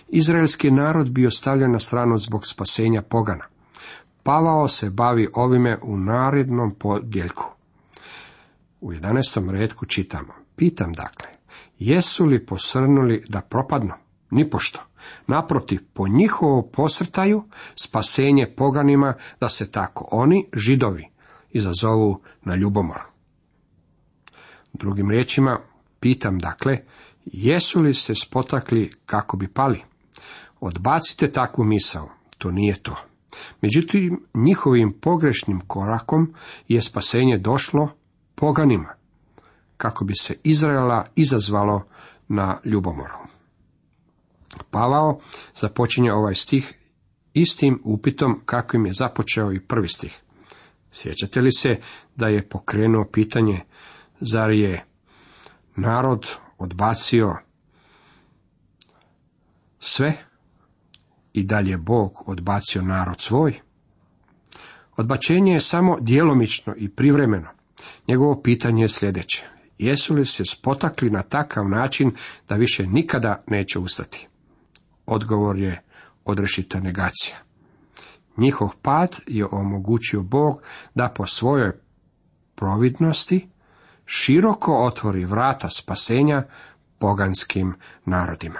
Izraelski 0.07 0.71
narod 0.71 1.09
bio 1.09 1.31
stavljen 1.31 1.71
na 1.71 1.79
stranu 1.79 2.17
zbog 2.17 2.47
spasenja 2.47 3.01
pogana. 3.01 3.45
Pavao 4.23 4.67
se 4.67 4.89
bavi 4.89 5.27
ovime 5.33 5.77
u 5.83 5.97
narednom 5.97 6.75
podjeljku. 6.79 7.45
U 8.81 8.91
11. 8.91 9.49
redku 9.49 9.85
čitamo. 9.85 10.33
Pitam 10.55 10.93
dakle, 10.93 11.27
jesu 11.79 12.25
li 12.25 12.45
posrnuli 12.45 13.23
da 13.29 13.41
propadnu? 13.41 13.93
Nipošto. 14.31 14.79
Naprotiv, 15.27 15.79
po 15.93 16.07
njihovo 16.07 16.69
posrtaju 16.73 17.43
spasenje 17.75 18.53
poganima 18.57 19.13
da 19.39 19.49
se 19.49 19.71
tako 19.71 20.07
oni, 20.11 20.47
židovi, 20.53 21.09
izazovu 21.49 22.21
na 22.41 22.55
ljubomor. 22.55 22.99
Drugim 24.73 25.09
riječima, 25.09 25.59
pitam 25.99 26.39
dakle, 26.39 26.77
jesu 27.25 27.81
li 27.81 27.93
se 27.93 28.15
spotakli 28.15 28.91
kako 29.05 29.37
bi 29.37 29.47
pali? 29.47 29.83
Odbacite 30.59 31.31
takvu 31.31 31.63
misao, 31.63 32.09
to 32.37 32.51
nije 32.51 32.75
to. 32.83 32.95
Međutim, 33.61 34.25
njihovim 34.33 34.93
pogrešnim 35.01 35.61
korakom 35.67 36.33
je 36.67 36.81
spasenje 36.81 37.37
došlo 37.37 37.89
poganima, 38.35 38.93
kako 39.77 40.05
bi 40.05 40.13
se 40.15 40.35
Izraela 40.43 41.05
izazvalo 41.15 41.83
na 42.27 42.59
ljubomoru. 42.65 43.30
Pavao 44.71 45.19
započinje 45.55 46.13
ovaj 46.13 46.35
stih 46.35 46.73
istim 47.33 47.81
upitom 47.85 48.41
kakvim 48.45 48.85
je 48.85 48.93
započeo 48.93 49.53
i 49.53 49.59
prvi 49.59 49.87
stih. 49.87 50.21
Sjećate 50.91 51.41
li 51.41 51.51
se 51.51 51.79
da 52.15 52.27
je 52.27 52.49
pokrenuo 52.49 53.05
pitanje, 53.11 53.61
zar 54.19 54.51
je 54.51 54.85
narod 55.75 56.27
odbacio 56.57 57.35
sve 59.79 60.17
i 61.33 61.43
dalje 61.43 61.77
Bog 61.77 62.23
odbacio 62.25 62.81
narod 62.81 63.19
svoj? 63.19 63.59
Odbačenje 64.97 65.53
je 65.53 65.59
samo 65.59 65.97
djelomično 65.99 66.73
i 66.77 66.89
privremeno. 66.89 67.47
Njegovo 68.07 68.41
pitanje 68.41 68.83
je 68.83 68.89
sljedeće. 68.89 69.45
Jesu 69.77 70.13
li 70.13 70.25
se 70.25 70.45
spotakli 70.45 71.09
na 71.09 71.23
takav 71.23 71.69
način 71.69 72.11
da 72.49 72.55
više 72.55 72.87
nikada 72.87 73.43
neće 73.47 73.79
ustati? 73.79 74.27
Odgovor 75.11 75.57
je 75.57 75.83
odrešita 76.25 76.79
negacija. 76.79 77.37
Njihov 78.37 78.69
pad 78.81 79.19
je 79.27 79.45
omogućio 79.51 80.21
Bog 80.21 80.61
da 80.95 81.09
po 81.09 81.25
svojoj 81.25 81.71
providnosti 82.55 83.49
široko 84.05 84.85
otvori 84.85 85.25
vrata 85.25 85.69
spasenja 85.69 86.43
poganskim 86.99 87.73
narodima. 88.05 88.59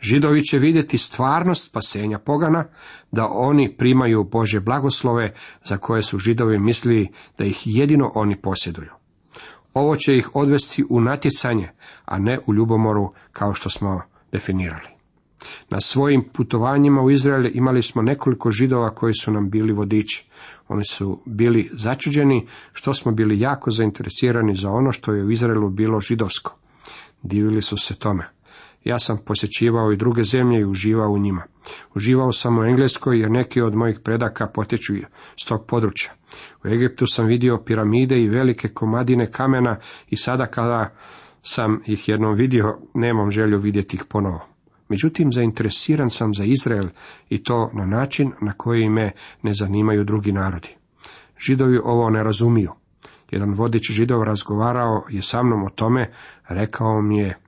Židovi 0.00 0.42
će 0.42 0.58
vidjeti 0.58 0.98
stvarnost 0.98 1.68
spasenja 1.68 2.18
pogana, 2.18 2.64
da 3.12 3.28
oni 3.30 3.76
primaju 3.76 4.24
Bože 4.24 4.60
blagoslove 4.60 5.34
za 5.64 5.76
koje 5.76 6.02
su 6.02 6.18
židovi 6.18 6.58
mislili 6.58 7.08
da 7.38 7.44
ih 7.44 7.62
jedino 7.64 8.12
oni 8.14 8.40
posjeduju. 8.40 8.90
Ovo 9.74 9.96
će 9.96 10.16
ih 10.16 10.30
odvesti 10.34 10.84
u 10.90 11.00
natjecanje, 11.00 11.70
a 12.04 12.18
ne 12.18 12.38
u 12.46 12.54
ljubomoru 12.54 13.12
kao 13.32 13.54
što 13.54 13.70
smo 13.70 14.02
definirali. 14.32 14.91
Na 15.70 15.80
svojim 15.80 16.24
putovanjima 16.32 17.02
u 17.02 17.10
Izrael 17.10 17.56
imali 17.56 17.82
smo 17.82 18.02
nekoliko 18.02 18.50
židova 18.50 18.94
koji 18.94 19.14
su 19.14 19.32
nam 19.32 19.50
bili 19.50 19.72
vodiči. 19.72 20.26
Oni 20.68 20.84
su 20.84 21.22
bili 21.26 21.70
začuđeni 21.72 22.46
što 22.72 22.94
smo 22.94 23.12
bili 23.12 23.40
jako 23.40 23.70
zainteresirani 23.70 24.54
za 24.54 24.70
ono 24.70 24.92
što 24.92 25.12
je 25.12 25.24
u 25.24 25.30
Izraelu 25.30 25.70
bilo 25.70 26.00
židovsko. 26.00 26.56
Divili 27.22 27.62
su 27.62 27.76
se 27.76 27.94
tome. 27.94 28.28
Ja 28.84 28.98
sam 28.98 29.18
posjećivao 29.26 29.92
i 29.92 29.96
druge 29.96 30.22
zemlje 30.22 30.60
i 30.60 30.64
uživao 30.64 31.10
u 31.10 31.18
njima. 31.18 31.42
Uživao 31.94 32.32
sam 32.32 32.58
u 32.58 32.64
Engleskoj 32.64 33.20
jer 33.20 33.30
neki 33.30 33.60
od 33.60 33.74
mojih 33.74 34.00
predaka 34.04 34.46
potječu 34.46 34.94
s 35.42 35.44
tog 35.44 35.66
područja. 35.66 36.12
U 36.64 36.68
Egiptu 36.68 37.06
sam 37.06 37.26
vidio 37.26 37.62
piramide 37.66 38.22
i 38.22 38.28
velike 38.28 38.68
komadine 38.68 39.30
kamena 39.30 39.76
i 40.08 40.16
sada 40.16 40.46
kada 40.46 40.94
sam 41.42 41.80
ih 41.86 42.08
jednom 42.08 42.34
vidio, 42.34 42.78
nemam 42.94 43.30
želju 43.30 43.58
vidjeti 43.58 43.96
ih 43.96 44.04
ponovo. 44.08 44.51
Međutim, 44.92 45.32
zainteresiran 45.32 46.10
sam 46.10 46.34
za 46.34 46.44
Izrael 46.44 46.88
i 47.28 47.42
to 47.42 47.70
na 47.74 47.86
način 47.86 48.32
na 48.40 48.52
koji 48.52 48.88
me 48.88 49.12
ne 49.42 49.54
zanimaju 49.54 50.04
drugi 50.04 50.32
narodi. 50.32 50.76
Židovi 51.46 51.78
ovo 51.84 52.10
ne 52.10 52.24
razumiju. 52.24 52.72
Jedan 53.30 53.54
vodič 53.54 53.90
židov 53.90 54.22
razgovarao 54.22 55.04
je 55.10 55.22
sa 55.22 55.42
mnom 55.42 55.64
o 55.64 55.70
tome, 55.70 56.12
rekao 56.48 57.02
mi 57.02 57.18
je, 57.18 57.38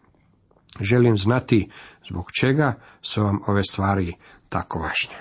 želim 0.81 1.19
znati 1.19 1.69
zbog 2.11 2.31
čega 2.41 2.75
su 3.03 3.23
vam 3.23 3.41
ove 3.47 3.63
stvari 3.63 4.15
tako 4.49 4.79
važne. 4.79 5.21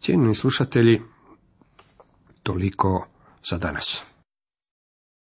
Cijenjeni 0.00 0.34
slušatelji, 0.34 1.02
toliko 2.42 3.06
za 3.50 3.58
danas. 3.58 4.04